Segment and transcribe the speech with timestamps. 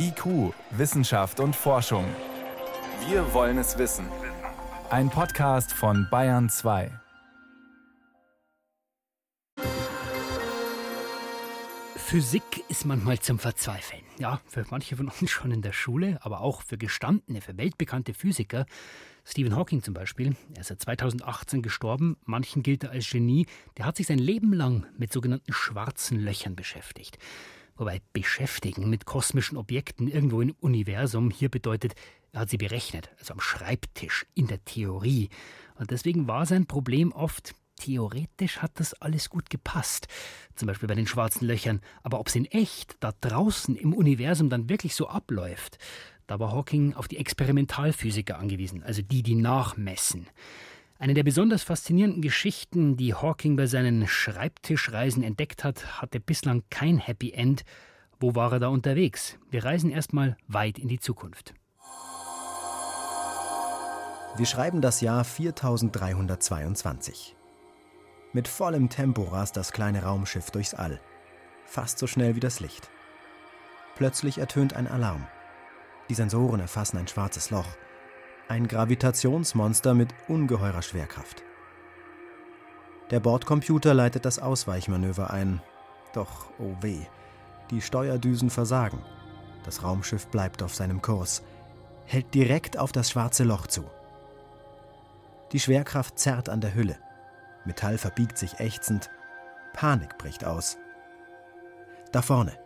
[0.00, 2.04] IQ, Wissenschaft und Forschung.
[3.08, 4.06] Wir wollen es wissen.
[4.90, 6.92] Ein Podcast von Bayern 2.
[11.96, 14.02] Physik ist manchmal zum Verzweifeln.
[14.20, 18.14] Ja, für manche von uns schon in der Schule, aber auch für gestandene, für weltbekannte
[18.14, 18.66] Physiker.
[19.24, 22.16] Stephen Hawking zum Beispiel, er ist seit 2018 gestorben.
[22.24, 23.46] Manchen gilt er als Genie.
[23.76, 27.18] Der hat sich sein Leben lang mit sogenannten schwarzen Löchern beschäftigt.
[27.78, 31.94] Wobei beschäftigen mit kosmischen Objekten irgendwo im Universum hier bedeutet,
[32.32, 35.30] er hat sie berechnet, also am Schreibtisch, in der Theorie.
[35.76, 40.08] Und deswegen war sein Problem oft, theoretisch hat das alles gut gepasst.
[40.56, 41.80] Zum Beispiel bei den schwarzen Löchern.
[42.02, 45.78] Aber ob es in echt da draußen im Universum dann wirklich so abläuft,
[46.26, 50.26] da war Hawking auf die Experimentalphysiker angewiesen, also die, die nachmessen.
[51.00, 56.98] Eine der besonders faszinierenden Geschichten, die Hawking bei seinen Schreibtischreisen entdeckt hat, hatte bislang kein
[56.98, 57.62] Happy End.
[58.18, 59.38] Wo war er da unterwegs?
[59.48, 61.54] Wir reisen erstmal weit in die Zukunft.
[64.36, 67.36] Wir schreiben das Jahr 4322.
[68.32, 71.00] Mit vollem Tempo rast das kleine Raumschiff durchs All.
[71.64, 72.90] Fast so schnell wie das Licht.
[73.94, 75.28] Plötzlich ertönt ein Alarm.
[76.08, 77.68] Die Sensoren erfassen ein schwarzes Loch.
[78.48, 81.42] Ein Gravitationsmonster mit ungeheurer Schwerkraft.
[83.10, 85.60] Der Bordcomputer leitet das Ausweichmanöver ein.
[86.14, 87.02] Doch, oh weh,
[87.70, 89.02] die Steuerdüsen versagen.
[89.66, 91.42] Das Raumschiff bleibt auf seinem Kurs,
[92.06, 93.84] hält direkt auf das schwarze Loch zu.
[95.52, 96.96] Die Schwerkraft zerrt an der Hülle.
[97.66, 99.10] Metall verbiegt sich ächzend.
[99.74, 100.78] Panik bricht aus.
[102.12, 102.58] Da vorne,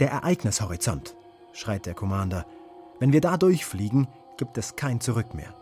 [0.00, 1.16] der Ereignishorizont,
[1.54, 2.44] schreit der Commander.
[2.98, 4.06] Wenn wir da durchfliegen,
[4.40, 5.52] gibt es kein Zurück mehr.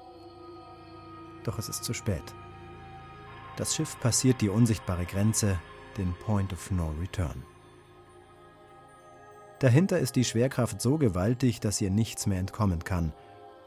[1.43, 2.23] Doch es ist zu spät.
[3.57, 5.59] Das Schiff passiert die unsichtbare Grenze,
[5.97, 7.43] den Point of No Return.
[9.59, 13.13] Dahinter ist die Schwerkraft so gewaltig, dass ihr nichts mehr entkommen kann.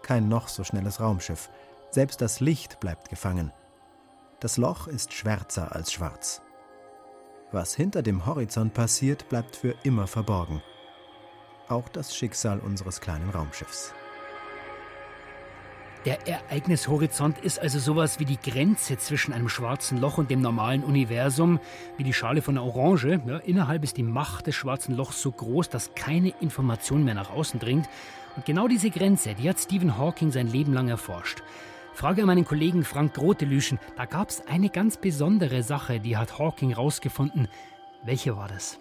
[0.02, 1.50] Kein noch so schnelles Raumschiff.
[1.89, 3.52] Selbst das Licht bleibt gefangen.
[4.39, 6.42] Das Loch ist schwärzer als schwarz.
[7.52, 10.64] Was hinter dem Horizont passiert, bleibt für immer verborgen.
[11.67, 13.94] Auch das Schicksal unseres kleinen Raumschiffs.
[16.06, 20.84] Der Ereignishorizont ist also sowas wie die Grenze zwischen einem schwarzen Loch und dem normalen
[20.84, 21.60] Universum,
[21.98, 23.22] wie die Schale von einer Orange.
[23.28, 27.30] Ja, innerhalb ist die Macht des schwarzen Lochs so groß, dass keine Information mehr nach
[27.30, 27.88] außen dringt.
[28.36, 31.44] Und genau diese Grenze, die hat Stephen Hawking sein Leben lang erforscht.
[31.94, 36.39] Frage an meinen Kollegen Frank Grotelüschen, da gab es eine ganz besondere Sache, die hat
[36.39, 37.48] Hawking rausgefunden.
[38.04, 38.80] Welche war das?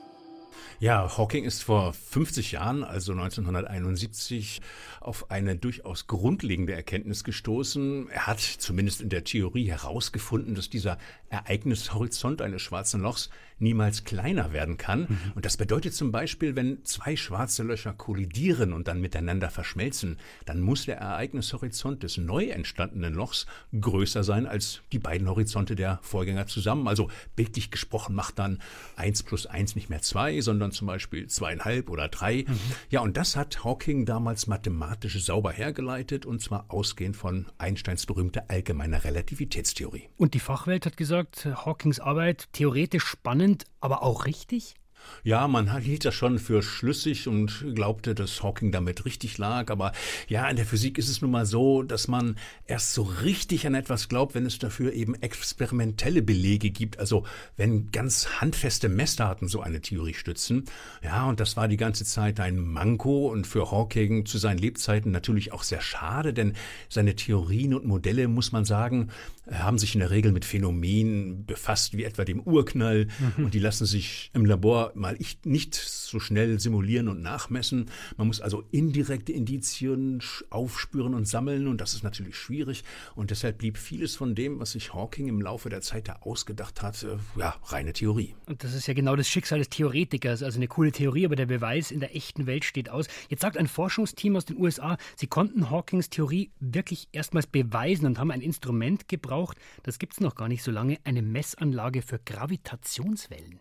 [0.79, 4.63] Ja, Hawking ist vor 50 Jahren, also 1971,
[5.01, 8.09] auf eine durchaus grundlegende Erkenntnis gestoßen.
[8.09, 10.99] Er hat zumindest in der Theorie herausgefunden, dass dieser
[11.29, 15.03] Ereignishorizont eines schwarzen Lochs niemals kleiner werden kann.
[15.03, 15.19] Mhm.
[15.35, 20.17] Und das bedeutet zum Beispiel, wenn zwei schwarze Löcher kollidieren und dann miteinander verschmelzen,
[20.47, 23.47] dann muss der Ereignishorizont des neu entstandenen Lochs
[23.79, 26.89] größer sein als die beiden Horizonte der Vorgänger zusammen.
[26.89, 28.59] Also bildlich gesprochen macht dann
[28.97, 32.45] eins plus eins nicht mehr zwei, sondern zum Beispiel zweieinhalb oder drei.
[32.49, 32.59] Mhm.
[32.89, 38.45] Ja, und das hat Hawking damals mathematisch sauber hergeleitet und zwar ausgehend von Einsteins berühmter
[38.49, 40.09] allgemeiner Relativitätstheorie.
[40.17, 44.75] Und die Fachwelt hat gesagt, Hawkings Arbeit theoretisch spannend spannend, aber auch richtig?
[45.23, 49.71] Ja, man hielt das schon für schlüssig und glaubte, dass Hawking damit richtig lag.
[49.71, 49.93] Aber
[50.29, 53.75] ja, in der Physik ist es nun mal so, dass man erst so richtig an
[53.75, 56.99] etwas glaubt, wenn es dafür eben experimentelle Belege gibt.
[56.99, 57.25] Also
[57.57, 60.65] wenn ganz handfeste Messdaten so eine Theorie stützen.
[61.03, 65.11] Ja, und das war die ganze Zeit ein Manko und für Hawking zu seinen Lebzeiten
[65.11, 66.55] natürlich auch sehr schade, denn
[66.89, 69.11] seine Theorien und Modelle, muss man sagen,
[69.51, 73.09] haben sich in der Regel mit Phänomenen befasst, wie etwa dem Urknall.
[73.37, 73.47] Mhm.
[73.47, 77.91] Und die lassen sich im Labor mal nicht so schnell simulieren und nachmessen.
[78.17, 82.85] Man muss also indirekte Indizien aufspüren und sammeln und das ist natürlich schwierig.
[83.15, 86.83] Und deshalb blieb vieles von dem, was sich Hawking im Laufe der Zeit da ausgedacht
[86.83, 88.35] hat, äh, ja, reine Theorie.
[88.47, 90.43] Und das ist ja genau das Schicksal des Theoretikers.
[90.43, 93.07] Also eine coole Theorie, aber der Beweis in der echten Welt steht aus.
[93.29, 98.19] Jetzt sagt ein Forschungsteam aus den USA, sie konnten Hawkings Theorie wirklich erstmals beweisen und
[98.19, 102.19] haben ein Instrument gebraucht, das gibt es noch gar nicht so lange, eine Messanlage für
[102.19, 103.61] Gravitationswellen.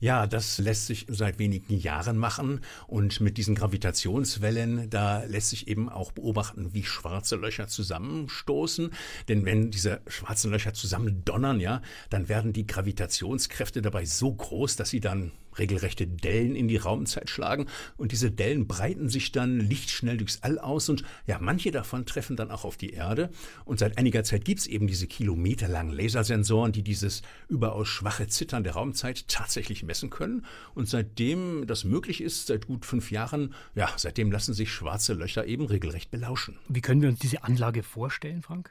[0.00, 5.68] Ja, das lässt sich seit wenigen Jahren machen und mit diesen Gravitationswellen, da lässt sich
[5.68, 8.90] eben auch beobachten, wie schwarze Löcher zusammenstoßen.
[9.28, 11.80] Denn wenn diese schwarzen Löcher zusammen donnern, ja,
[12.10, 17.30] dann werden die Gravitationskräfte dabei so groß, dass sie dann regelrechte Dellen in die Raumzeit
[17.30, 17.66] schlagen
[17.96, 22.36] und diese Dellen breiten sich dann lichtschnell durchs All aus und ja, manche davon treffen
[22.36, 23.30] dann auch auf die Erde
[23.64, 28.64] und seit einiger Zeit gibt es eben diese kilometerlangen Lasersensoren, die dieses überaus schwache Zittern
[28.64, 33.88] der Raumzeit tatsächlich messen können und seitdem das möglich ist, seit gut fünf Jahren, ja,
[33.96, 36.58] seitdem lassen sich schwarze Löcher eben regelrecht belauschen.
[36.68, 38.70] Wie können wir uns diese Anlage vorstellen, Frank?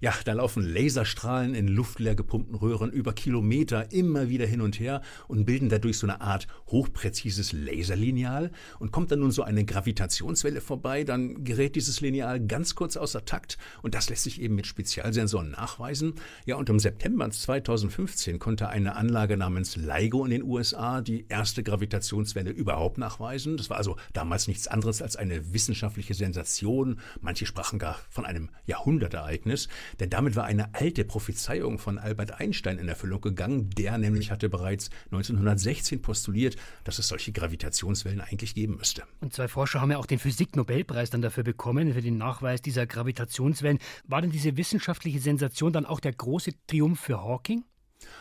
[0.00, 5.02] Ja, da laufen Laserstrahlen in luftleer gepumpten Röhren über Kilometer immer wieder hin und her
[5.26, 8.50] und bilden dadurch so eine Art hochpräzises Laserlineal.
[8.78, 13.24] Und kommt dann nun so eine Gravitationswelle vorbei, dann gerät dieses Lineal ganz kurz außer
[13.24, 16.14] Takt und das lässt sich eben mit Spezialsensoren nachweisen.
[16.46, 21.62] Ja, und im September 2015 konnte eine Anlage namens LIGO in den USA die erste
[21.62, 23.56] Gravitationswelle überhaupt nachweisen.
[23.56, 27.00] Das war also damals nichts anderes als eine wissenschaftliche Sensation.
[27.20, 29.67] Manche sprachen gar von einem Jahrhundertereignis
[30.00, 33.70] denn damit war eine alte Prophezeiung von Albert Einstein in Erfüllung gegangen.
[33.70, 39.02] Der nämlich hatte bereits 1916 postuliert, dass es solche Gravitationswellen eigentlich geben müsste.
[39.20, 42.86] Und zwei Forscher haben ja auch den Physik-Nobelpreis dann dafür bekommen, für den Nachweis dieser
[42.86, 43.78] Gravitationswellen.
[44.04, 47.64] War denn diese wissenschaftliche Sensation dann auch der große Triumph für Hawking?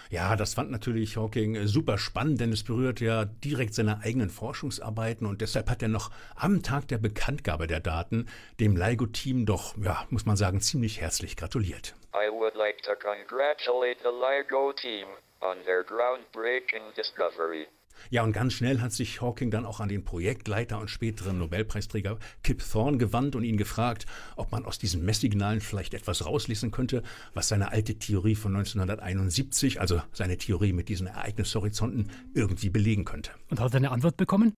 [0.10, 4.30] Ja, das fand natürlich Hawking äh, super spannend, denn es berührt ja direkt seine eigenen
[4.30, 8.28] Forschungsarbeiten und deshalb hat er noch am Tag der Bekanntgabe der Daten
[8.60, 11.96] dem LIGO-Team doch, ja, muss man sagen, ziemlich herzlich gratuliert.
[12.14, 15.08] I would like to congratulate the LIGO team
[15.42, 17.68] on their groundbreaking discovery.
[18.10, 22.18] Ja, und ganz schnell hat sich Hawking dann auch an den Projektleiter und späteren Nobelpreisträger
[22.44, 24.06] Kip Thorne gewandt und ihn gefragt,
[24.36, 29.82] ob man aus diesen Messsignalen vielleicht etwas rauslesen könnte, was seine alte Theorie von 1971,
[29.82, 33.32] also seine Theorie mit diesen Ereignishorizonten, irgendwie belegen könnte.
[33.50, 34.54] Und hat er eine Antwort bekommen?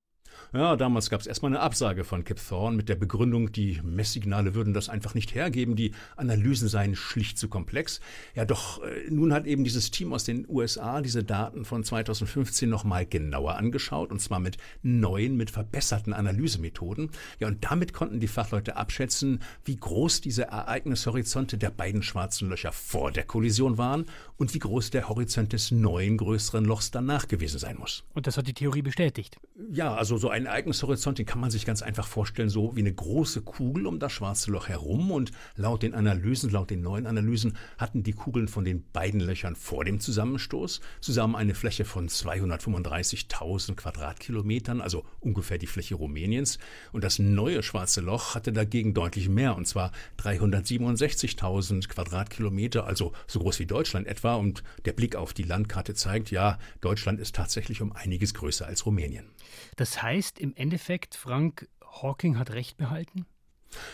[0.51, 4.55] Ja, damals gab es erstmal eine Absage von Kip Thorne mit der Begründung, die Messsignale
[4.55, 7.99] würden das einfach nicht hergeben, die Analysen seien schlicht zu komplex.
[8.33, 12.67] Ja, doch äh, nun hat eben dieses Team aus den USA diese Daten von 2015
[12.67, 17.11] nochmal genauer angeschaut und zwar mit neuen, mit verbesserten Analysemethoden.
[17.39, 22.71] Ja, und damit konnten die Fachleute abschätzen, wie groß diese Ereignishorizonte der beiden schwarzen Löcher
[22.71, 24.05] vor der Kollision waren
[24.37, 28.03] und wie groß der Horizont des neuen größeren Lochs danach gewesen sein muss.
[28.15, 29.37] Und das hat die Theorie bestätigt.
[29.71, 32.93] Ja, also so ein Ereignishorizont, den kann man sich ganz einfach vorstellen, so wie eine
[32.93, 35.11] große Kugel um das schwarze Loch herum.
[35.11, 39.55] Und laut den Analysen, laut den neuen Analysen, hatten die Kugeln von den beiden Löchern
[39.55, 46.59] vor dem Zusammenstoß zusammen eine Fläche von 235.000 Quadratkilometern, also ungefähr die Fläche Rumäniens.
[46.91, 53.39] Und das neue schwarze Loch hatte dagegen deutlich mehr, und zwar 367.000 Quadratkilometer, also so
[53.39, 54.35] groß wie Deutschland etwa.
[54.35, 58.85] Und der Blick auf die Landkarte zeigt, ja, Deutschland ist tatsächlich um einiges größer als
[58.85, 59.29] Rumänien.
[59.75, 63.25] Das heißt im Endeffekt, Frank, Hawking hat recht behalten?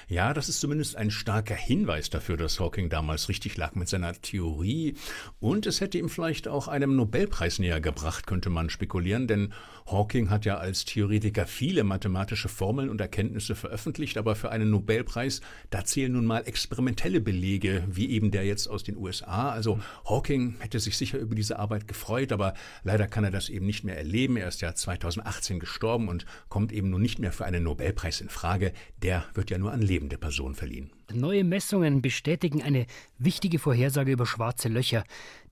[0.08, 4.14] Ja, das ist zumindest ein starker Hinweis dafür, dass Hawking damals richtig lag mit seiner
[4.14, 4.96] Theorie.
[5.40, 9.54] Und es hätte ihm vielleicht auch einem Nobelpreis näher gebracht, könnte man spekulieren, denn
[9.88, 15.42] Hawking hat ja als Theoretiker viele mathematische Formeln und Erkenntnisse veröffentlicht, aber für einen Nobelpreis,
[15.70, 19.52] da zählen nun mal experimentelle Belege, wie eben der jetzt aus den USA.
[19.52, 19.80] Also
[20.10, 23.84] Hawking hätte sich sicher über diese Arbeit gefreut, aber leider kann er das eben nicht
[23.84, 24.38] mehr erleben.
[24.38, 28.30] Er ist ja 2018 gestorben und kommt eben nun nicht mehr für einen Nobelpreis in
[28.30, 28.74] Frage.
[29.04, 30.92] Der wird ja nur an lebende Personen verliehen.
[31.12, 32.86] Neue Messungen bestätigen eine
[33.18, 35.04] wichtige Vorhersage über schwarze Löcher,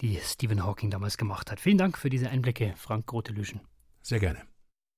[0.01, 1.59] die Stephen Hawking damals gemacht hat.
[1.59, 3.61] Vielen Dank für diese Einblicke, Frank Grote-Lüschen.
[4.01, 4.52] Sehr gerne.